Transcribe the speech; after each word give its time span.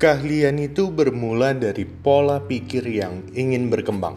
Keahlian 0.00 0.56
itu 0.56 0.88
bermula 0.88 1.52
dari 1.52 1.84
pola 1.84 2.40
pikir 2.40 2.88
yang 2.88 3.20
ingin 3.36 3.68
berkembang. 3.68 4.16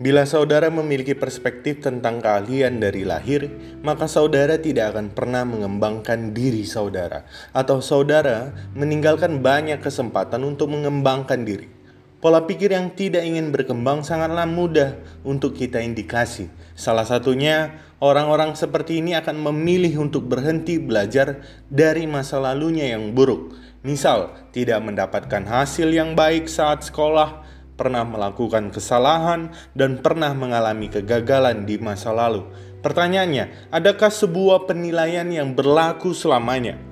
Bila 0.00 0.24
saudara 0.24 0.72
memiliki 0.72 1.12
perspektif 1.12 1.84
tentang 1.84 2.24
keahlian 2.24 2.80
dari 2.80 3.04
lahir, 3.04 3.52
maka 3.84 4.08
saudara 4.08 4.56
tidak 4.56 4.96
akan 4.96 5.12
pernah 5.12 5.44
mengembangkan 5.44 6.32
diri 6.32 6.64
saudara, 6.64 7.28
atau 7.52 7.84
saudara 7.84 8.56
meninggalkan 8.72 9.44
banyak 9.44 9.84
kesempatan 9.84 10.48
untuk 10.48 10.72
mengembangkan 10.72 11.44
diri. 11.44 11.77
Pola 12.18 12.50
pikir 12.50 12.74
yang 12.74 12.98
tidak 12.98 13.22
ingin 13.22 13.54
berkembang 13.54 14.02
sangatlah 14.02 14.42
mudah 14.42 14.98
untuk 15.22 15.54
kita 15.54 15.78
indikasi. 15.78 16.50
Salah 16.74 17.06
satunya, 17.06 17.78
orang-orang 18.02 18.58
seperti 18.58 18.98
ini 18.98 19.14
akan 19.14 19.38
memilih 19.38 20.02
untuk 20.02 20.26
berhenti 20.26 20.82
belajar 20.82 21.46
dari 21.70 22.10
masa 22.10 22.42
lalunya 22.42 22.90
yang 22.90 23.14
buruk. 23.14 23.54
Misal, 23.86 24.34
tidak 24.50 24.82
mendapatkan 24.82 25.46
hasil 25.46 25.94
yang 25.94 26.18
baik 26.18 26.50
saat 26.50 26.82
sekolah, 26.82 27.46
pernah 27.78 28.02
melakukan 28.02 28.74
kesalahan, 28.74 29.54
dan 29.78 30.02
pernah 30.02 30.34
mengalami 30.34 30.90
kegagalan 30.90 31.70
di 31.70 31.78
masa 31.78 32.10
lalu. 32.10 32.50
Pertanyaannya, 32.82 33.70
adakah 33.70 34.10
sebuah 34.10 34.66
penilaian 34.66 35.30
yang 35.30 35.54
berlaku 35.54 36.10
selamanya? 36.10 36.82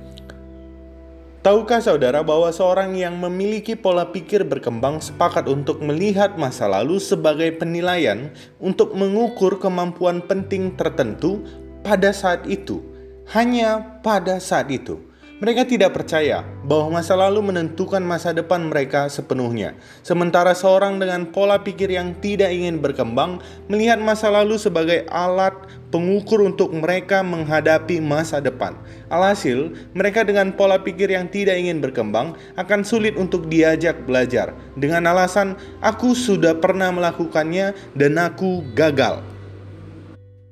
Tahukah 1.46 1.78
saudara 1.78 2.26
bahwa 2.26 2.50
seorang 2.50 2.98
yang 2.98 3.22
memiliki 3.22 3.78
pola 3.78 4.02
pikir 4.10 4.42
berkembang 4.42 4.98
sepakat 4.98 5.46
untuk 5.46 5.78
melihat 5.78 6.34
masa 6.34 6.66
lalu 6.66 6.98
sebagai 6.98 7.54
penilaian 7.54 8.34
untuk 8.58 8.98
mengukur 8.98 9.62
kemampuan 9.62 10.18
penting 10.26 10.74
tertentu 10.74 11.46
pada 11.86 12.10
saat 12.10 12.42
itu, 12.50 12.82
hanya 13.30 13.78
pada 14.02 14.42
saat 14.42 14.74
itu? 14.74 14.98
Mereka 15.36 15.68
tidak 15.68 15.92
percaya 15.92 16.48
bahwa 16.64 16.96
masa 16.96 17.12
lalu 17.12 17.52
menentukan 17.52 18.00
masa 18.00 18.32
depan 18.32 18.72
mereka 18.72 19.04
sepenuhnya. 19.12 19.76
Sementara 20.00 20.56
seorang 20.56 20.96
dengan 20.96 21.28
pola 21.28 21.60
pikir 21.60 21.92
yang 21.92 22.16
tidak 22.24 22.48
ingin 22.48 22.80
berkembang 22.80 23.44
melihat 23.68 24.00
masa 24.00 24.32
lalu 24.32 24.56
sebagai 24.56 25.04
alat 25.12 25.52
pengukur 25.92 26.40
untuk 26.40 26.72
mereka 26.72 27.20
menghadapi 27.20 28.00
masa 28.00 28.40
depan. 28.40 28.80
Alhasil, 29.12 29.76
mereka 29.92 30.24
dengan 30.24 30.56
pola 30.56 30.80
pikir 30.80 31.12
yang 31.12 31.28
tidak 31.28 31.60
ingin 31.60 31.84
berkembang 31.84 32.32
akan 32.56 32.80
sulit 32.80 33.12
untuk 33.20 33.52
diajak 33.52 34.08
belajar 34.08 34.56
dengan 34.72 35.04
alasan 35.04 35.52
aku 35.84 36.16
sudah 36.16 36.56
pernah 36.56 36.88
melakukannya 36.88 37.76
dan 37.92 38.16
aku 38.16 38.64
gagal. 38.72 39.20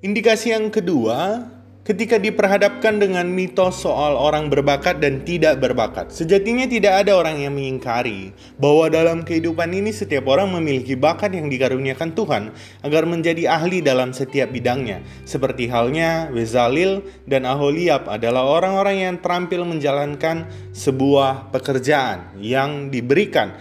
Indikasi 0.05 0.53
yang 0.53 0.69
kedua 0.69 1.54
ketika 1.85 2.17
diperhadapkan 2.17 2.97
dengan 2.97 3.29
mitos 3.29 3.85
soal 3.85 4.17
orang 4.17 4.49
berbakat 4.49 5.05
dan 5.05 5.21
tidak 5.23 5.61
berbakat. 5.61 6.09
Sejatinya 6.09 6.65
tidak 6.65 7.05
ada 7.05 7.13
orang 7.21 7.45
yang 7.45 7.53
mengingkari 7.53 8.33
bahwa 8.57 8.89
dalam 8.89 9.21
kehidupan 9.21 9.69
ini 9.69 9.93
setiap 9.93 10.25
orang 10.33 10.49
memiliki 10.57 10.97
bakat 10.97 11.37
yang 11.37 11.53
dikaruniakan 11.53 12.17
Tuhan 12.17 12.43
agar 12.81 13.05
menjadi 13.05 13.53
ahli 13.53 13.85
dalam 13.85 14.17
setiap 14.17 14.49
bidangnya. 14.49 15.05
Seperti 15.29 15.69
halnya 15.69 16.33
Bezalil 16.33 17.05
dan 17.29 17.45
Aholiab 17.45 18.09
adalah 18.09 18.49
orang-orang 18.49 19.05
yang 19.05 19.17
terampil 19.21 19.69
menjalankan 19.69 20.49
sebuah 20.73 21.53
pekerjaan 21.53 22.41
yang 22.41 22.89
diberikan 22.89 23.53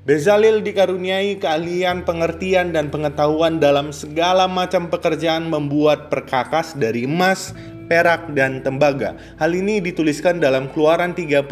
Bezalil 0.00 0.64
dikaruniai 0.64 1.36
keahlian, 1.36 2.08
pengertian, 2.08 2.72
dan 2.72 2.88
pengetahuan 2.88 3.60
dalam 3.60 3.92
segala 3.92 4.48
macam 4.48 4.88
pekerjaan 4.88 5.44
membuat 5.44 6.08
perkakas 6.08 6.72
dari 6.72 7.04
emas, 7.04 7.52
perak, 7.84 8.32
dan 8.32 8.64
tembaga. 8.64 9.12
Hal 9.36 9.52
ini 9.52 9.76
dituliskan 9.76 10.40
dalam 10.40 10.72
Keluaran 10.72 11.12
31 11.12 11.44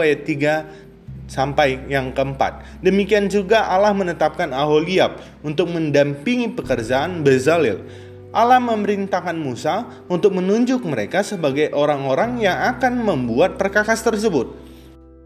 ayat 0.00 0.20
3 0.24 1.28
sampai 1.28 1.76
yang 1.92 2.16
keempat. 2.16 2.80
Demikian 2.80 3.28
juga 3.28 3.68
Allah 3.68 3.92
menetapkan 3.92 4.48
Aholiab 4.56 5.20
untuk 5.44 5.68
mendampingi 5.68 6.56
pekerjaan 6.56 7.20
Bezalil. 7.20 7.84
Allah 8.32 8.64
memerintahkan 8.64 9.36
Musa 9.36 9.84
untuk 10.08 10.40
menunjuk 10.40 10.88
mereka 10.88 11.20
sebagai 11.20 11.68
orang-orang 11.76 12.40
yang 12.40 12.56
akan 12.64 13.04
membuat 13.04 13.60
perkakas 13.60 14.00
tersebut. 14.00 14.56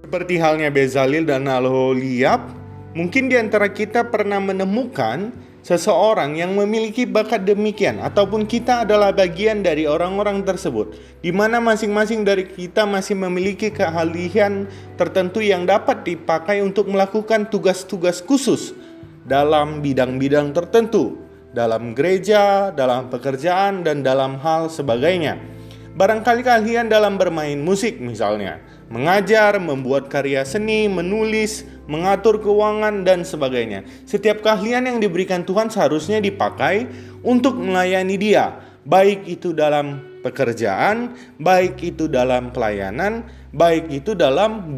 Seperti 0.03 0.43
halnya 0.43 0.75
Bezalil 0.75 1.22
dan 1.22 1.47
Aholiab, 1.47 2.63
Mungkin 2.94 3.27
di 3.27 3.34
antara 3.34 3.75
kita 3.75 4.06
pernah 4.06 4.38
menemukan 4.38 5.34
seseorang 5.66 6.38
yang 6.38 6.55
memiliki 6.55 7.03
bakat 7.03 7.43
demikian 7.43 7.99
ataupun 7.99 8.47
kita 8.47 8.87
adalah 8.87 9.10
bagian 9.10 9.66
dari 9.66 9.88
orang-orang 9.88 10.47
tersebut 10.47 10.94
di 11.19 11.34
mana 11.34 11.59
masing-masing 11.59 12.22
dari 12.22 12.47
kita 12.47 12.87
masih 12.87 13.19
memiliki 13.19 13.75
keahlian 13.75 14.71
tertentu 14.94 15.43
yang 15.43 15.66
dapat 15.66 16.06
dipakai 16.06 16.62
untuk 16.62 16.87
melakukan 16.87 17.50
tugas-tugas 17.50 18.22
khusus 18.22 18.77
dalam 19.26 19.82
bidang-bidang 19.82 20.55
tertentu 20.55 21.25
dalam 21.55 21.94
gereja, 21.94 22.75
dalam 22.75 23.09
pekerjaan 23.09 23.87
dan 23.87 24.03
dalam 24.03 24.43
hal 24.43 24.66
sebagainya. 24.66 25.53
Barangkali 25.94 26.43
keahlian 26.43 26.91
dalam 26.91 27.15
bermain 27.15 27.55
musik 27.55 28.03
misalnya, 28.03 28.59
mengajar, 28.91 29.62
membuat 29.62 30.10
karya 30.10 30.43
seni, 30.43 30.91
menulis, 30.91 31.62
mengatur 31.87 32.43
keuangan, 32.43 33.06
dan 33.06 33.22
sebagainya. 33.22 33.87
Setiap 34.03 34.43
keahlian 34.43 34.91
yang 34.91 34.99
diberikan 34.99 35.47
Tuhan 35.47 35.71
seharusnya 35.71 36.19
dipakai 36.19 36.91
untuk 37.22 37.62
melayani 37.62 38.19
Dia, 38.19 38.59
baik 38.82 39.31
itu 39.31 39.55
dalam 39.55 40.19
pekerjaan, 40.27 41.15
baik 41.38 41.78
itu 41.87 42.11
dalam 42.11 42.50
pelayanan, 42.50 43.31
baik 43.55 43.87
itu 43.94 44.19
dalam 44.19 44.75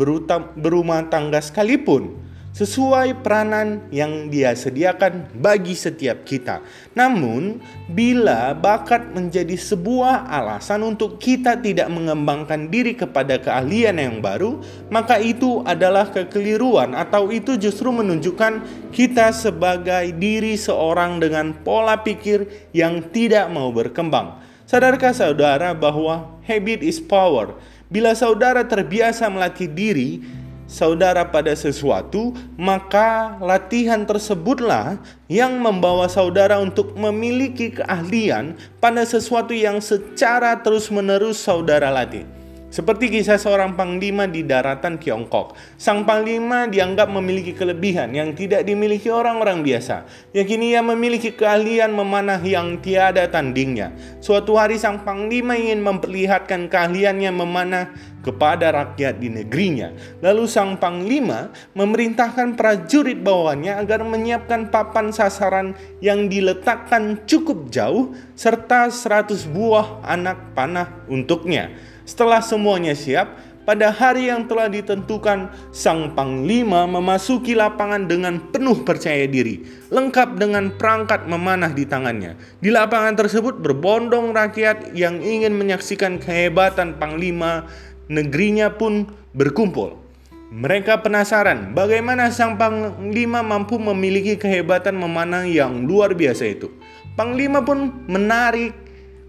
berumah 0.60 1.08
tangga 1.08 1.40
sekalipun 1.40 2.25
sesuai 2.56 3.20
peranan 3.20 3.84
yang 3.92 4.32
dia 4.32 4.56
sediakan 4.56 5.28
bagi 5.36 5.76
setiap 5.76 6.24
kita. 6.24 6.64
Namun, 6.96 7.60
bila 7.92 8.56
bakat 8.56 9.12
menjadi 9.12 9.52
sebuah 9.60 10.24
alasan 10.24 10.80
untuk 10.80 11.20
kita 11.20 11.60
tidak 11.60 11.92
mengembangkan 11.92 12.72
diri 12.72 12.96
kepada 12.96 13.36
keahlian 13.36 14.00
yang 14.00 14.24
baru, 14.24 14.64
maka 14.88 15.20
itu 15.20 15.60
adalah 15.68 16.08
kekeliruan 16.08 16.96
atau 16.96 17.28
itu 17.28 17.60
justru 17.60 17.92
menunjukkan 17.92 18.64
kita 18.88 19.36
sebagai 19.36 20.16
diri 20.16 20.56
seorang 20.56 21.20
dengan 21.20 21.52
pola 21.60 22.00
pikir 22.00 22.72
yang 22.72 23.04
tidak 23.12 23.52
mau 23.52 23.68
berkembang. 23.68 24.40
Sadarkah 24.64 25.12
saudara 25.12 25.76
bahwa 25.76 26.40
habit 26.48 26.80
is 26.80 27.04
power? 27.04 27.52
Bila 27.86 28.16
saudara 28.18 28.66
terbiasa 28.66 29.30
melatih 29.30 29.70
diri, 29.70 30.24
saudara 30.66 31.26
pada 31.26 31.54
sesuatu, 31.54 32.34
maka 32.54 33.38
latihan 33.42 34.02
tersebutlah 34.06 34.98
yang 35.26 35.58
membawa 35.58 36.10
saudara 36.10 36.58
untuk 36.62 36.94
memiliki 36.98 37.74
keahlian 37.74 38.58
pada 38.82 39.02
sesuatu 39.06 39.54
yang 39.54 39.82
secara 39.82 40.58
terus-menerus 40.62 41.38
saudara 41.38 41.90
latih. 41.90 42.26
Seperti 42.76 43.08
kisah 43.08 43.40
seorang 43.40 43.72
panglima 43.72 44.28
di 44.28 44.44
daratan 44.44 45.00
Tiongkok. 45.00 45.56
Sang 45.80 46.04
panglima 46.04 46.68
dianggap 46.68 47.08
memiliki 47.08 47.56
kelebihan 47.56 48.12
yang 48.12 48.36
tidak 48.36 48.68
dimiliki 48.68 49.08
orang-orang 49.08 49.64
biasa. 49.64 50.04
Yakini 50.36 50.76
ia 50.76 50.84
memiliki 50.84 51.32
keahlian 51.32 51.88
memanah 51.96 52.36
yang 52.44 52.76
tiada 52.84 53.24
tandingnya. 53.32 53.96
Suatu 54.20 54.60
hari 54.60 54.76
sang 54.76 55.08
panglima 55.08 55.56
ingin 55.56 55.80
memperlihatkan 55.80 56.68
keahliannya 56.68 57.32
memanah 57.32 57.96
kepada 58.20 58.68
rakyat 58.68 59.24
di 59.24 59.32
negerinya. 59.32 59.96
Lalu 60.20 60.44
sang 60.44 60.76
panglima 60.76 61.48
memerintahkan 61.72 62.60
prajurit 62.60 63.24
bawahnya 63.24 63.80
agar 63.80 64.04
menyiapkan 64.04 64.68
papan 64.68 65.16
sasaran 65.16 65.72
yang 66.04 66.28
diletakkan 66.28 67.24
cukup 67.24 67.72
jauh 67.72 68.12
serta 68.36 68.92
100 68.92 69.48
buah 69.48 70.04
anak 70.04 70.52
panah 70.52 70.92
untuknya. 71.08 71.95
Setelah 72.06 72.38
semuanya 72.38 72.94
siap, 72.94 73.34
pada 73.66 73.90
hari 73.90 74.30
yang 74.30 74.46
telah 74.46 74.70
ditentukan, 74.70 75.50
sang 75.74 76.14
panglima 76.14 76.86
memasuki 76.86 77.58
lapangan 77.58 78.06
dengan 78.06 78.38
penuh 78.54 78.86
percaya 78.86 79.26
diri, 79.26 79.66
lengkap 79.90 80.38
dengan 80.38 80.70
perangkat 80.70 81.26
memanah 81.26 81.74
di 81.74 81.82
tangannya. 81.82 82.38
Di 82.62 82.70
lapangan 82.70 83.18
tersebut 83.18 83.58
berbondong 83.58 84.30
rakyat 84.30 84.94
yang 84.94 85.18
ingin 85.18 85.58
menyaksikan 85.58 86.22
kehebatan 86.22 86.94
panglima, 87.02 87.66
negerinya 88.06 88.70
pun 88.70 89.10
berkumpul. 89.34 89.98
Mereka 90.54 91.02
penasaran 91.02 91.74
bagaimana 91.74 92.30
sang 92.30 92.54
panglima 92.54 93.42
mampu 93.42 93.82
memiliki 93.82 94.38
kehebatan 94.38 94.94
memanah 94.94 95.42
yang 95.42 95.90
luar 95.90 96.14
biasa 96.14 96.54
itu. 96.54 96.70
Panglima 97.18 97.66
pun 97.66 98.06
menarik 98.06 98.85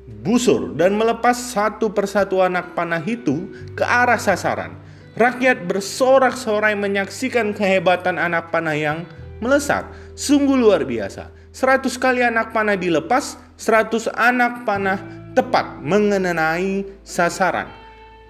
busur 0.07 0.73
dan 0.73 0.95
melepas 0.95 1.35
satu 1.35 1.91
persatu 1.91 2.39
anak 2.39 2.73
panah 2.73 3.03
itu 3.03 3.51
ke 3.75 3.83
arah 3.83 4.17
sasaran. 4.17 4.73
Rakyat 5.17 5.65
bersorak-sorai 5.65 6.77
menyaksikan 6.77 7.51
kehebatan 7.51 8.21
anak 8.21 8.53
panah 8.53 8.77
yang 8.77 9.03
melesat. 9.43 9.83
Sungguh 10.13 10.55
luar 10.55 10.85
biasa. 10.85 11.33
Seratus 11.51 11.97
kali 11.97 12.21
anak 12.21 12.53
panah 12.53 12.77
dilepas, 12.77 13.35
seratus 13.57 14.05
anak 14.13 14.61
panah 14.61 15.01
tepat 15.33 15.81
mengenai 15.81 16.85
sasaran. 17.01 17.65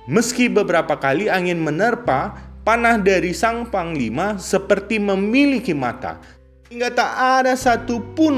Meski 0.07 0.47
beberapa 0.47 0.95
kali 0.95 1.27
angin 1.27 1.59
menerpa, 1.59 2.47
Panah 2.68 3.00
dari 3.00 3.31
sang 3.31 3.71
panglima 3.71 4.35
seperti 4.35 5.00
memiliki 5.00 5.71
mata, 5.71 6.19
hingga 6.68 6.91
tak 6.91 7.12
ada 7.39 7.56
satupun 7.56 8.35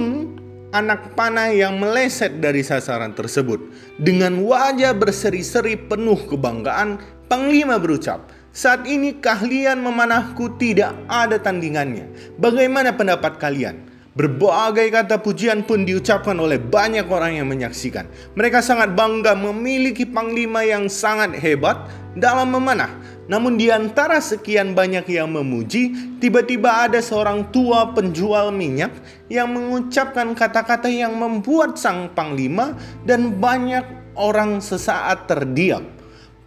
anak 0.69 1.17
panah 1.17 1.49
yang 1.49 1.81
meleset 1.81 2.37
dari 2.37 2.61
sasaran 2.61 3.13
tersebut. 3.17 3.57
Dengan 3.97 4.45
wajah 4.45 4.93
berseri-seri 4.93 5.77
penuh 5.77 6.17
kebanggaan, 6.29 7.01
panglima 7.25 7.81
berucap, 7.81 8.29
"Saat 8.53 8.85
ini 8.85 9.17
keahlian 9.17 9.81
memanahku 9.81 10.57
tidak 10.61 10.93
ada 11.09 11.41
tandingannya. 11.41 12.37
Bagaimana 12.37 12.93
pendapat 12.93 13.41
kalian?" 13.41 13.89
Berbagai 14.19 14.91
kata 14.91 15.23
pujian 15.23 15.63
pun 15.63 15.87
diucapkan 15.87 16.35
oleh 16.35 16.59
banyak 16.59 17.07
orang 17.07 17.39
yang 17.39 17.47
menyaksikan. 17.47 18.03
Mereka 18.35 18.59
sangat 18.59 18.91
bangga 18.91 19.31
memiliki 19.31 20.03
panglima 20.03 20.59
yang 20.65 20.91
sangat 20.91 21.39
hebat 21.39 21.87
dalam 22.19 22.51
memanah. 22.51 22.91
Namun 23.29 23.61
di 23.61 23.69
antara 23.69 24.17
sekian 24.17 24.73
banyak 24.73 25.05
yang 25.05 25.29
memuji, 25.29 26.17
tiba-tiba 26.17 26.89
ada 26.89 26.97
seorang 26.97 27.53
tua 27.53 27.93
penjual 27.93 28.49
minyak 28.49 28.89
yang 29.29 29.53
mengucapkan 29.53 30.33
kata-kata 30.33 30.89
yang 30.89 31.13
membuat 31.13 31.77
sang 31.77 32.09
panglima 32.17 32.73
dan 33.05 33.37
banyak 33.37 33.85
orang 34.17 34.57
sesaat 34.57 35.29
terdiam. 35.29 35.85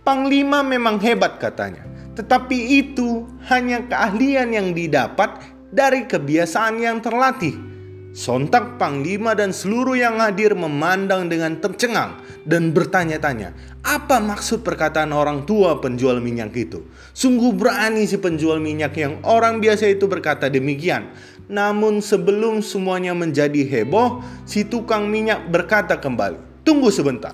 Panglima 0.02 0.66
memang 0.66 0.98
hebat 0.98 1.38
katanya, 1.38 1.86
tetapi 2.18 2.82
itu 2.82 3.30
hanya 3.46 3.86
keahlian 3.86 4.50
yang 4.50 4.68
didapat 4.74 5.38
dari 5.70 6.10
kebiasaan 6.10 6.82
yang 6.82 6.98
terlatih. 6.98 7.71
Sontak 8.12 8.76
Panglima 8.76 9.32
dan 9.32 9.56
seluruh 9.56 9.96
yang 9.96 10.20
hadir 10.20 10.52
memandang 10.52 11.32
dengan 11.32 11.56
tercengang 11.56 12.20
dan 12.44 12.68
bertanya-tanya, 12.76 13.56
apa 13.80 14.20
maksud 14.20 14.60
perkataan 14.60 15.16
orang 15.16 15.48
tua 15.48 15.80
penjual 15.80 16.20
minyak 16.20 16.52
itu? 16.52 16.84
Sungguh 17.16 17.56
berani 17.56 18.04
si 18.04 18.20
penjual 18.20 18.60
minyak 18.60 18.92
yang 19.00 19.16
orang 19.24 19.64
biasa 19.64 19.88
itu 19.88 20.04
berkata 20.12 20.52
demikian. 20.52 21.08
Namun 21.48 22.04
sebelum 22.04 22.60
semuanya 22.60 23.16
menjadi 23.16 23.64
heboh, 23.64 24.20
si 24.44 24.68
tukang 24.68 25.08
minyak 25.08 25.48
berkata 25.48 25.96
kembali, 25.96 26.68
"Tunggu 26.68 26.92
sebentar." 26.92 27.32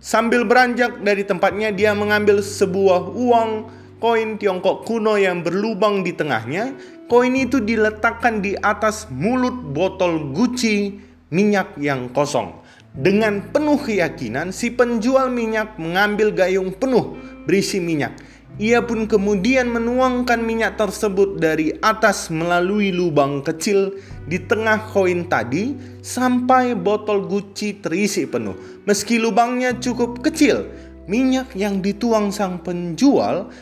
Sambil 0.00 0.48
beranjak 0.48 0.96
dari 1.04 1.28
tempatnya, 1.28 1.76
dia 1.76 1.92
mengambil 1.92 2.40
sebuah 2.40 3.12
uang 3.12 3.50
koin 3.98 4.36
Tiongkok 4.36 4.84
kuno 4.84 5.16
yang 5.16 5.40
berlubang 5.40 6.04
di 6.04 6.12
tengahnya. 6.12 6.76
Koin 7.06 7.38
itu 7.38 7.62
diletakkan 7.62 8.42
di 8.42 8.58
atas 8.58 9.06
mulut 9.14 9.54
botol 9.72 10.34
Gucci 10.34 10.98
minyak 11.30 11.78
yang 11.78 12.10
kosong. 12.10 12.62
Dengan 12.96 13.52
penuh 13.52 13.76
keyakinan, 13.76 14.56
si 14.56 14.72
penjual 14.72 15.28
minyak 15.28 15.76
mengambil 15.76 16.32
gayung 16.32 16.72
penuh 16.72 17.12
berisi 17.44 17.76
minyak. 17.76 18.16
Ia 18.56 18.80
pun 18.80 19.04
kemudian 19.04 19.68
menuangkan 19.68 20.40
minyak 20.40 20.80
tersebut 20.80 21.36
dari 21.36 21.76
atas 21.84 22.32
melalui 22.32 22.88
lubang 22.88 23.44
kecil 23.44 24.00
di 24.24 24.40
tengah 24.40 24.80
koin 24.96 25.28
tadi 25.28 25.76
sampai 26.00 26.72
botol 26.72 27.28
Gucci 27.28 27.84
terisi 27.84 28.24
penuh. 28.24 28.56
Meski 28.88 29.20
lubangnya 29.20 29.76
cukup 29.76 30.24
kecil, 30.24 30.64
minyak 31.04 31.52
yang 31.52 31.84
dituang 31.84 32.32
sang 32.32 32.64
penjual 32.64 33.52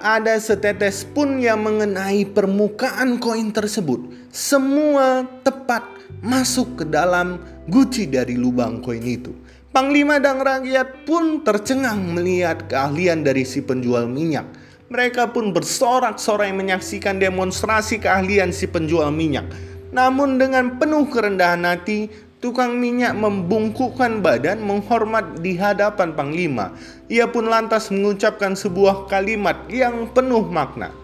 ada 0.00 0.36
setetes 0.36 1.04
pun 1.04 1.40
yang 1.40 1.64
mengenai 1.64 2.28
permukaan 2.28 3.16
koin 3.20 3.52
tersebut. 3.52 4.28
Semua 4.32 5.24
tepat 5.44 5.84
masuk 6.20 6.82
ke 6.82 6.84
dalam 6.84 7.40
guci 7.68 8.08
dari 8.08 8.36
lubang 8.36 8.84
koin 8.84 9.04
itu. 9.04 9.32
Panglima 9.72 10.16
dan 10.16 10.40
rakyat 10.40 11.04
pun 11.04 11.44
tercengang 11.44 12.00
melihat 12.16 12.64
keahlian 12.64 13.20
dari 13.20 13.44
si 13.44 13.60
penjual 13.60 14.08
minyak. 14.08 14.48
Mereka 14.88 15.34
pun 15.36 15.52
bersorak-sorai 15.52 16.54
menyaksikan 16.54 17.20
demonstrasi 17.20 18.00
keahlian 18.00 18.54
si 18.56 18.70
penjual 18.70 19.12
minyak. 19.12 19.44
Namun 19.92 20.40
dengan 20.40 20.80
penuh 20.80 21.10
kerendahan 21.10 21.64
hati, 21.66 22.08
Tukang 22.46 22.78
minyak 22.78 23.18
membungkukkan 23.18 24.22
badan 24.22 24.62
menghormat 24.62 25.42
di 25.42 25.58
hadapan 25.58 26.14
panglima. 26.14 26.78
Ia 27.10 27.26
pun 27.26 27.50
lantas 27.50 27.90
mengucapkan 27.90 28.54
sebuah 28.54 29.10
kalimat 29.10 29.66
yang 29.66 30.06
penuh 30.14 30.46
makna. 30.46 30.94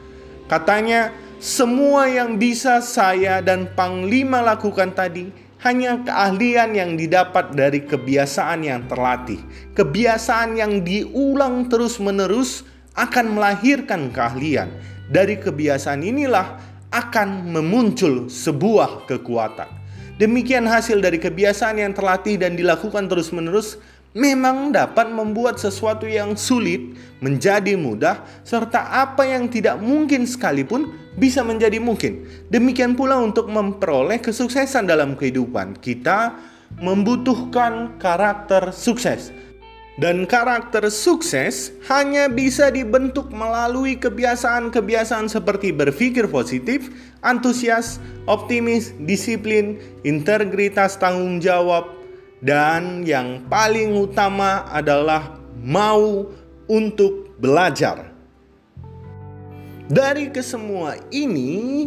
Katanya, 0.46 1.10
semua 1.42 2.06
yang 2.06 2.38
bisa 2.38 2.78
saya 2.78 3.42
dan 3.42 3.66
panglima 3.74 4.38
lakukan 4.38 4.94
tadi 4.94 5.34
hanya 5.66 5.98
keahlian 6.06 6.78
yang 6.78 6.94
didapat 6.94 7.50
dari 7.58 7.90
kebiasaan 7.90 8.62
yang 8.62 8.86
terlatih. 8.86 9.42
Kebiasaan 9.74 10.62
yang 10.62 10.86
diulang 10.86 11.66
terus-menerus 11.66 12.62
akan 12.94 13.34
melahirkan 13.34 14.14
keahlian. 14.14 14.70
Dari 15.10 15.42
kebiasaan 15.42 16.06
inilah 16.06 16.62
akan 16.94 17.50
memuncul 17.50 18.30
sebuah 18.30 19.10
kekuatan. 19.10 19.81
Demikian 20.22 20.70
hasil 20.70 21.02
dari 21.02 21.18
kebiasaan 21.18 21.82
yang 21.82 21.98
terlatih 21.98 22.38
dan 22.38 22.54
dilakukan 22.54 23.10
terus-menerus 23.10 23.82
memang 24.14 24.70
dapat 24.70 25.10
membuat 25.10 25.58
sesuatu 25.58 26.06
yang 26.06 26.38
sulit 26.38 26.94
menjadi 27.18 27.74
mudah 27.74 28.22
serta 28.46 29.02
apa 29.02 29.26
yang 29.26 29.50
tidak 29.50 29.82
mungkin 29.82 30.22
sekalipun 30.22 30.94
bisa 31.18 31.42
menjadi 31.42 31.82
mungkin. 31.82 32.22
Demikian 32.54 32.94
pula 32.94 33.18
untuk 33.18 33.50
memperoleh 33.50 34.22
kesuksesan 34.22 34.86
dalam 34.86 35.18
kehidupan. 35.18 35.82
Kita 35.82 36.38
membutuhkan 36.78 37.98
karakter 37.98 38.70
sukses. 38.70 39.34
Dan 40.00 40.24
karakter 40.24 40.88
sukses 40.88 41.68
hanya 41.92 42.24
bisa 42.24 42.72
dibentuk 42.72 43.28
melalui 43.28 44.00
kebiasaan-kebiasaan 44.00 45.28
seperti 45.28 45.68
berpikir 45.68 46.32
positif, 46.32 46.88
antusias, 47.20 48.00
optimis, 48.24 48.96
disiplin, 49.04 49.76
integritas 50.00 50.96
tanggung 50.96 51.44
jawab, 51.44 51.92
dan 52.40 53.04
yang 53.04 53.44
paling 53.52 53.92
utama 53.92 54.64
adalah 54.72 55.36
mau 55.60 56.24
untuk 56.72 57.36
belajar. 57.36 58.08
Dari 59.92 60.32
kesemua 60.32 60.96
ini, 61.12 61.84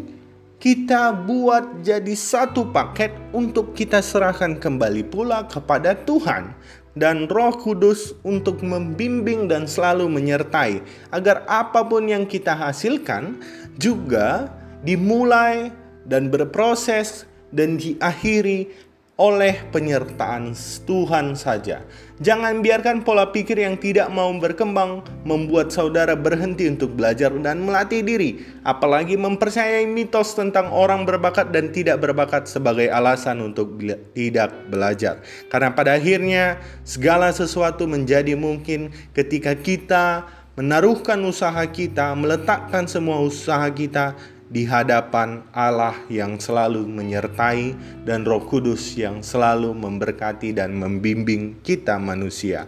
kita 0.61 1.09
buat 1.25 1.81
jadi 1.81 2.13
satu 2.13 2.69
paket 2.69 3.17
untuk 3.33 3.73
kita 3.73 3.97
serahkan 3.97 4.61
kembali 4.61 5.09
pula 5.09 5.49
kepada 5.49 5.97
Tuhan 6.05 6.53
dan 6.95 7.27
Roh 7.27 7.53
Kudus 7.59 8.15
untuk 8.23 8.63
membimbing 8.63 9.51
dan 9.51 9.67
selalu 9.67 10.07
menyertai 10.07 10.79
agar 11.11 11.43
apa 11.45 11.83
pun 11.83 12.07
yang 12.07 12.23
kita 12.23 12.55
hasilkan 12.55 13.37
juga 13.75 14.49
dimulai 14.81 15.69
dan 16.07 16.31
berproses 16.31 17.27
dan 17.51 17.75
diakhiri 17.75 18.71
oleh 19.15 19.63
penyertaan 19.71 20.51
Tuhan 20.83 21.39
saja. 21.39 21.83
Jangan 22.23 22.63
biarkan 22.63 23.03
pola 23.03 23.27
pikir 23.27 23.59
yang 23.59 23.75
tidak 23.75 24.07
mau 24.07 24.31
berkembang 24.39 25.03
membuat 25.27 25.75
saudara 25.75 26.15
berhenti 26.15 26.63
untuk 26.63 26.95
belajar 26.95 27.27
dan 27.43 27.67
melatih 27.67 28.07
diri, 28.07 28.39
apalagi 28.63 29.19
mempercayai 29.19 29.83
mitos 29.83 30.31
tentang 30.31 30.71
orang 30.71 31.03
berbakat 31.03 31.51
dan 31.51 31.75
tidak 31.75 31.99
berbakat 31.99 32.47
sebagai 32.47 32.87
alasan 32.87 33.43
untuk 33.43 33.75
tidak 34.15 34.55
belajar. 34.71 35.19
Karena 35.51 35.75
pada 35.75 35.99
akhirnya 35.99 36.55
segala 36.87 37.35
sesuatu 37.35 37.83
menjadi 37.83 38.39
mungkin 38.39 38.95
ketika 39.11 39.51
kita 39.51 40.23
menaruhkan 40.55 41.19
usaha 41.27 41.67
kita, 41.67 42.15
meletakkan 42.15 42.87
semua 42.87 43.19
usaha 43.19 43.67
kita 43.67 44.15
di 44.55 44.63
hadapan 44.63 45.43
Allah 45.51 45.99
yang 46.07 46.39
selalu 46.39 46.87
menyertai 46.87 47.75
dan 48.07 48.23
Roh 48.23 48.39
Kudus 48.47 48.95
yang 48.95 49.19
selalu 49.19 49.75
memberkati 49.75 50.55
dan 50.55 50.79
membimbing 50.79 51.59
kita 51.59 51.99
manusia. 51.99 52.63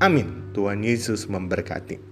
Amin. 0.00 0.48
Tuhan 0.56 0.80
Yesus 0.80 1.28
memberkati. 1.28 2.05